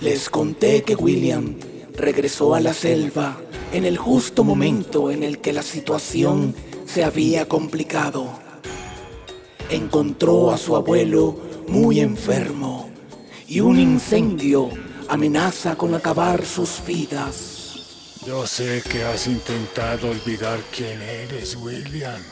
[0.00, 1.56] Les conté que William
[1.94, 3.38] regresó a la selva
[3.70, 6.54] en el justo momento en el que la situación
[6.86, 8.32] se había complicado.
[9.68, 12.90] Encontró a su abuelo muy enfermo
[13.46, 14.70] y un incendio
[15.08, 18.16] amenaza con acabar sus vidas.
[18.26, 22.22] Yo sé que has intentado olvidar quién eres, William.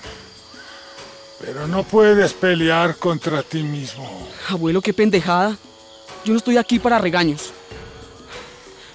[1.38, 4.08] Pero no puedes pelear contra ti mismo.
[4.48, 5.56] Abuelo, qué pendejada.
[6.24, 7.52] Yo no estoy aquí para regaños.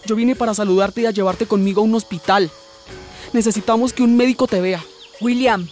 [0.05, 2.52] Yo vine para saludarte y a llevarte conmigo a un hospital.
[3.31, 4.84] Necesitamos que un médico te vea.
[5.21, 5.67] William,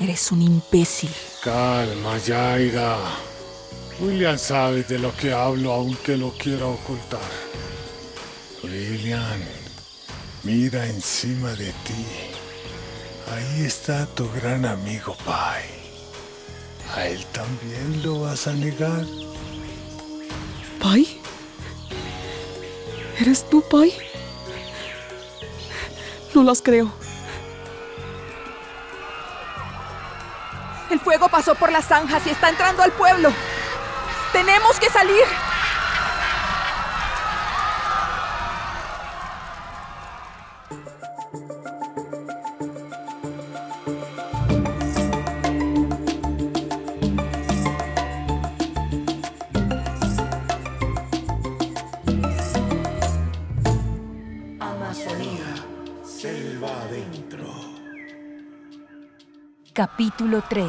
[0.00, 1.10] eres un imbécil.
[1.42, 2.96] Calma, Yaira.
[4.00, 7.20] William sabe de lo que hablo aunque lo quiera ocultar.
[8.62, 9.40] William,
[10.42, 12.06] mira encima de ti.
[13.32, 15.62] Ahí está tu gran amigo Pai.
[16.94, 19.04] ¿A él también lo vas a negar?
[20.80, 21.19] ¿Pai?
[23.20, 23.92] ¿Eres tú, Pai?
[26.34, 26.90] No las creo.
[30.90, 33.30] El fuego pasó por las zanjas y está entrando al pueblo.
[34.32, 35.22] Tenemos que salir.
[59.80, 60.68] Capítulo 3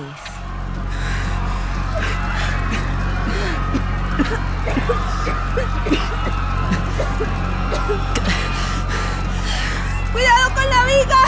[10.14, 11.23] ¡Cuidado con la viga!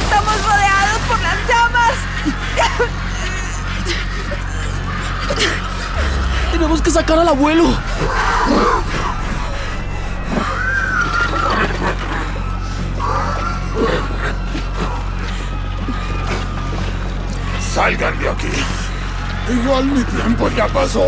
[0.00, 1.94] Estamos rodeados por las llamas.
[6.50, 7.68] Tenemos que sacar al abuelo.
[17.80, 18.52] Salgan de aquí.
[19.50, 21.06] Igual mi tiempo ya pasó.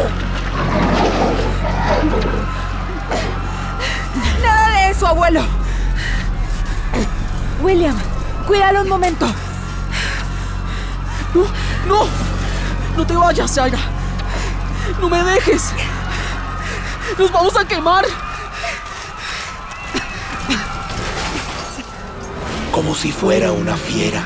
[4.43, 5.43] Nada de eso, abuelo.
[7.61, 7.95] William,
[8.47, 9.27] cuídalo un momento.
[11.35, 11.43] No,
[11.87, 12.09] no.
[12.97, 13.79] No te vayas, Yaira.
[14.99, 15.75] No me dejes.
[17.19, 18.07] Nos vamos a quemar.
[22.73, 24.25] Como si fuera una fiera,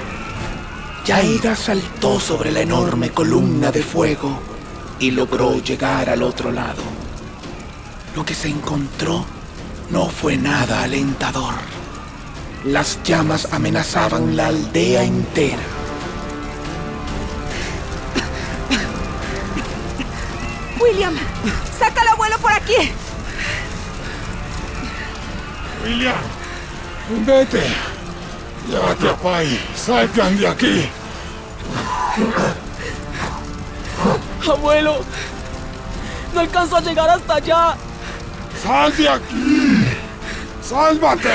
[1.07, 4.41] Yaira saltó sobre la enorme columna de fuego
[4.99, 6.83] y logró llegar al otro lado.
[8.17, 9.25] Lo que se encontró
[9.91, 11.55] no fue nada alentador.
[12.65, 15.63] Las llamas amenazaban la aldea entera.
[20.81, 21.15] William,
[21.79, 22.91] saca al abuelo por aquí.
[25.85, 26.17] William,
[27.25, 27.63] vete.
[28.69, 29.61] Llévate a Pai.
[29.77, 30.89] Salgan de aquí.
[34.51, 35.05] Abuelo.
[36.33, 37.77] No alcanzo a llegar hasta allá.
[38.63, 39.85] ¡Sal de aquí!
[40.63, 41.29] ¡Sálvate!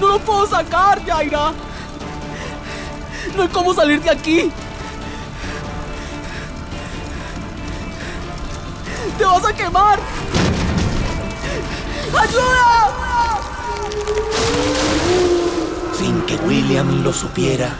[0.00, 1.52] No lo puedo sacar, Yaira.
[3.36, 4.50] No hay cómo salir de aquí.
[9.18, 9.98] ¡Te vas a quemar!
[12.16, 13.40] ¡Ayuda!
[15.96, 17.76] Sin que William lo supiera,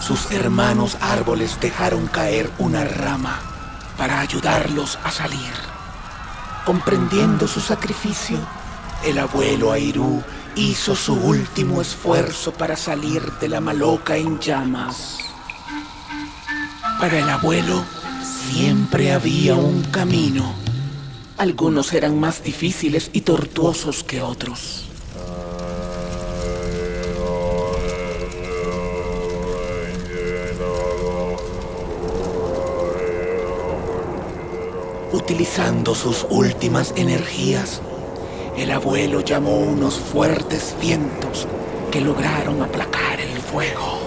[0.00, 3.40] sus hermanos árboles dejaron caer una rama
[3.96, 5.52] para ayudarlos a salir.
[6.64, 8.38] Comprendiendo su sacrificio,
[9.04, 10.22] el abuelo Airú
[10.56, 15.18] hizo su último esfuerzo para salir de la maloca en llamas.
[17.00, 17.84] Para el abuelo
[18.22, 20.63] siempre había un camino.
[21.36, 24.84] Algunos eran más difíciles y tortuosos que otros.
[35.10, 37.80] Utilizando sus últimas energías,
[38.56, 41.48] el abuelo llamó unos fuertes vientos
[41.90, 43.98] que lograron aplacar el fuego.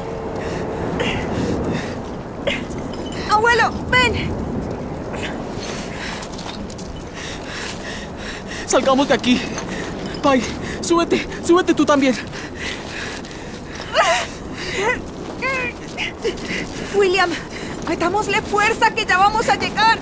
[3.29, 4.46] Abuelo, ven.
[8.67, 9.41] Salgamos de aquí.
[10.21, 10.41] Pai,
[10.81, 12.15] súbete, súbete tú también.
[16.93, 17.29] William,
[17.87, 19.97] metámosle fuerza que ya vamos a llegar.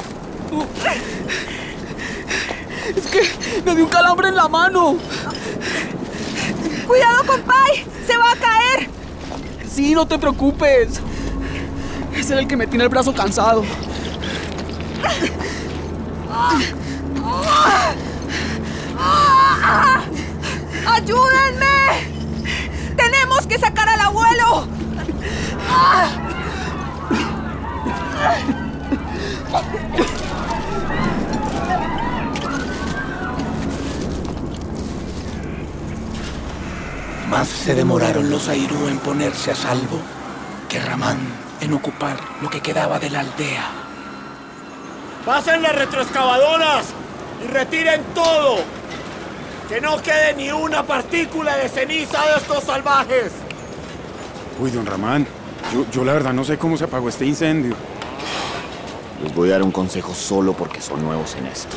[2.96, 4.98] Es que me dio un calambre en la mano.
[6.88, 7.86] ¡Cuidado con Pai!
[8.08, 8.90] ¡Se va a caer!
[9.70, 11.02] Sí, no te preocupes.
[12.16, 13.64] Es el que me tiene el brazo cansado.
[20.88, 21.76] ¡Ayúdenme!
[22.96, 24.68] ¡Tenemos que sacar al abuelo!
[37.30, 40.00] Más se demoraron los Airú en ponerse a salvo
[40.70, 41.18] que Ramán
[41.60, 43.66] en ocupar lo que quedaba de la aldea.
[45.26, 46.86] ¡Pasen las retroexcavadoras
[47.44, 48.60] y retiren todo!
[49.70, 53.32] ¡Que no quede ni una partícula de ceniza de estos salvajes!
[54.60, 55.26] Uy, don Ramán,
[55.74, 57.76] yo, yo la verdad no sé cómo se apagó este incendio.
[59.24, 61.76] Les voy a dar un consejo solo porque son nuevos en esto.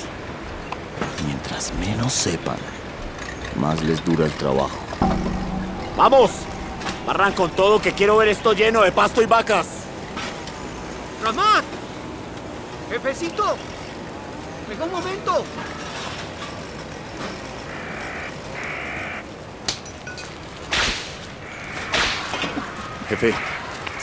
[1.27, 2.59] Mientras menos sepan,
[3.57, 4.79] más les dura el trabajo.
[5.97, 6.31] ¡Vamos!
[7.07, 9.67] Barran con todo que quiero ver esto lleno de pasto y vacas.
[11.25, 11.65] ¡Ramán!
[12.91, 13.57] ¡Jefecito!
[14.69, 15.45] ¡Venga un momento!
[23.09, 23.33] Jefe,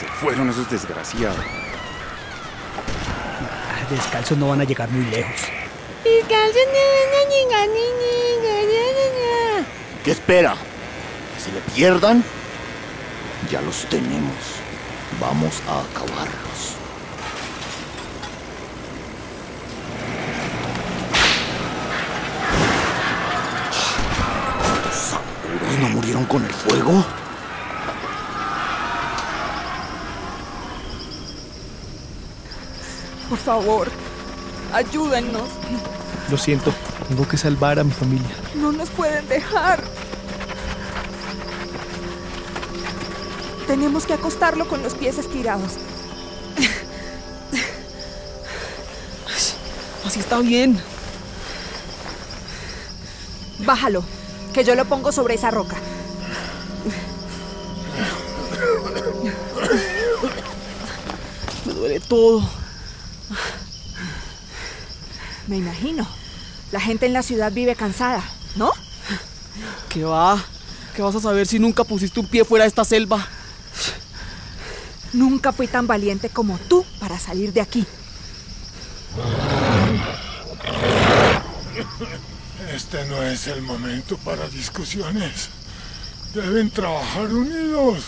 [0.00, 1.38] se fueron esos desgraciados.
[3.90, 5.42] Descalzos no van a llegar muy lejos.
[10.04, 10.56] ¿Qué espera?
[11.34, 12.24] ¿Que se le pierdan?
[13.48, 14.34] Ya los tenemos.
[15.20, 16.74] Vamos a acabarlos.
[24.74, 27.04] ¿Estos sacudos no murieron con el fuego?
[33.28, 33.88] Por favor,
[34.72, 35.48] ayúdennos.
[36.30, 36.72] Lo siento,
[37.08, 38.36] tengo que salvar a mi familia.
[38.54, 39.82] No nos pueden dejar.
[43.66, 45.72] Tenemos que acostarlo con los pies estirados.
[50.04, 50.80] Así está bien.
[53.58, 54.04] Bájalo,
[54.54, 55.76] que yo lo pongo sobre esa roca.
[61.64, 62.48] Me duele todo.
[65.46, 66.06] Me imagino.
[66.72, 68.22] La gente en la ciudad vive cansada,
[68.56, 68.72] ¿no?
[69.88, 70.42] ¿Qué va?
[70.94, 73.26] ¿Qué vas a saber si nunca pusiste un pie fuera de esta selva?
[75.12, 77.86] Nunca fui tan valiente como tú para salir de aquí.
[82.74, 85.48] Este no es el momento para discusiones.
[86.34, 88.04] Deben trabajar unidos.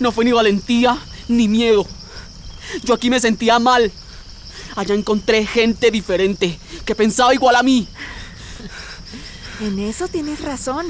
[0.00, 1.86] No fue ni valentía ni miedo.
[2.82, 3.92] Yo aquí me sentía mal.
[4.76, 7.88] Allá encontré gente diferente que pensaba igual a mí.
[9.60, 10.86] En eso tienes razón.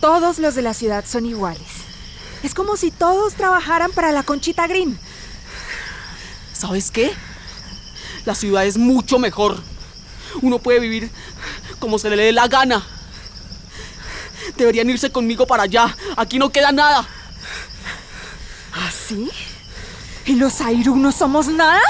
[0.00, 1.68] Todos los de la ciudad son iguales.
[2.42, 4.98] Es como si todos trabajaran para la Conchita Green.
[6.54, 7.12] ¿Sabes qué?
[8.24, 9.62] La ciudad es mucho mejor.
[10.40, 11.10] Uno puede vivir
[11.78, 12.86] como se le dé la gana.
[14.56, 15.94] Deberían irse conmigo para allá.
[16.16, 17.06] Aquí no queda nada.
[18.72, 19.30] ¿Así?
[20.26, 21.80] ¿Y los Airu no somos nada?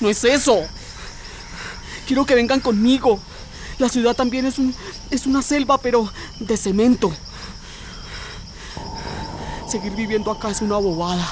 [0.00, 0.66] No es eso.
[2.06, 3.20] Quiero que vengan conmigo.
[3.78, 4.74] La ciudad también es, un,
[5.10, 6.10] es una selva, pero
[6.40, 7.12] de cemento.
[9.68, 11.28] Seguir viviendo acá es una bobada.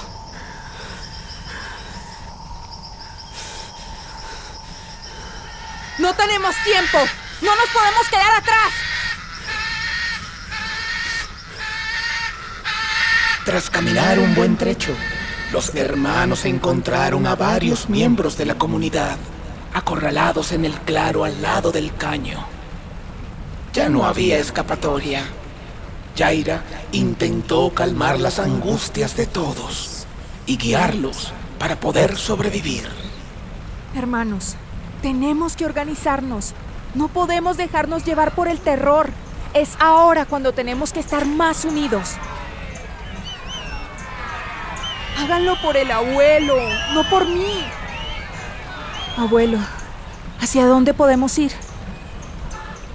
[5.99, 6.99] No tenemos tiempo.
[7.41, 8.73] No nos podemos quedar atrás.
[13.45, 14.95] Tras caminar un buen trecho,
[15.53, 19.17] los hermanos encontraron a varios miembros de la comunidad
[19.73, 22.39] acorralados en el claro al lado del caño.
[23.75, 25.23] Ya no había escapatoria.
[26.17, 26.63] Yaira
[26.93, 30.07] intentó calmar las angustias de todos
[30.47, 32.89] y guiarlos para poder sobrevivir.
[33.95, 34.57] Hermanos,
[35.03, 36.55] tenemos que organizarnos.
[36.95, 39.11] No podemos dejarnos llevar por el terror.
[39.53, 42.17] Es ahora cuando tenemos que estar más unidos.
[45.19, 46.57] Háganlo por el abuelo,
[46.93, 47.65] no por mí.
[49.17, 49.59] Abuelo,
[50.41, 51.53] ¿hacia dónde podemos ir?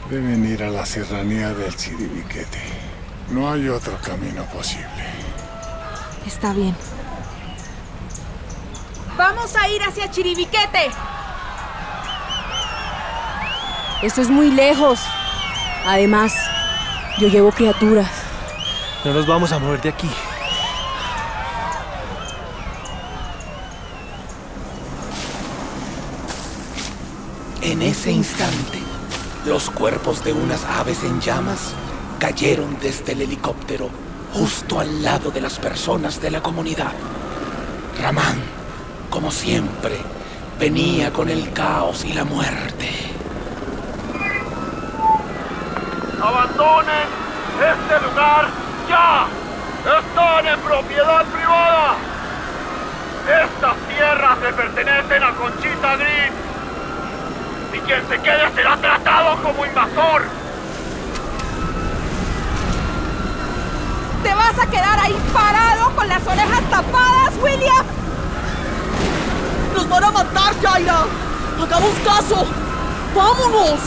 [0.09, 2.59] Deben ir a la serranía del Chiribiquete.
[3.29, 4.85] No hay otro camino posible.
[6.27, 6.75] Está bien.
[9.17, 10.91] Vamos a ir hacia Chiribiquete.
[14.01, 14.99] Esto es muy lejos.
[15.85, 16.33] Además,
[17.19, 18.09] yo llevo criaturas.
[19.03, 20.09] No nos vamos a mover de aquí.
[27.71, 28.79] En ese instante,
[29.45, 31.73] los cuerpos de unas aves en llamas
[32.19, 33.89] cayeron desde el helicóptero
[34.33, 36.91] justo al lado de las personas de la comunidad.
[37.97, 38.41] Ramán,
[39.09, 39.95] como siempre,
[40.59, 42.89] venía con el caos y la muerte.
[46.21, 47.07] ¡Abandonen
[47.55, 48.49] este lugar
[48.89, 49.27] ya!
[49.97, 51.95] ¡Están en propiedad privada!
[53.45, 56.51] Estas tierras le pertenecen a Conchita Green.
[57.73, 60.23] Y quien se quede será tratado como invasor.
[64.23, 67.85] ¿Te vas a quedar ahí parado con las orejas tapadas, William?
[69.75, 71.03] ¡Nos van a matar, Jaira!
[71.61, 72.47] ¡Hagamos caso!
[73.13, 73.79] ¡Vámonos!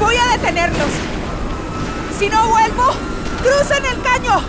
[0.00, 0.90] Voy a detenerlos.
[2.18, 2.94] Si no vuelvo,
[3.42, 4.40] crucen el caño.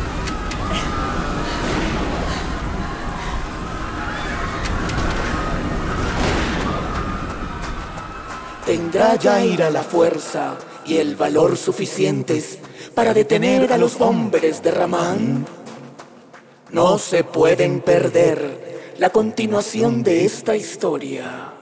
[8.75, 12.59] ¿Tendrá Jaira la fuerza y el valor suficientes
[12.93, 15.45] para detener a los hombres de Ramán?
[16.73, 21.53] No se pueden perder la continuación de esta historia.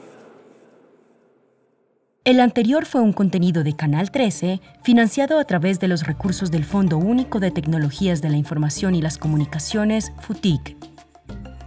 [2.25, 6.65] El anterior fue un contenido de Canal 13, financiado a través de los recursos del
[6.65, 10.75] Fondo Único de Tecnologías de la Información y las Comunicaciones, FUTIC.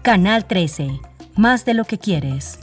[0.03, 0.89] Canal 13,
[1.37, 2.59] más de lo que quieres.